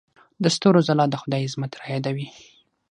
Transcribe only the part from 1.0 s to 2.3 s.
د خدای عظمت رايادوي.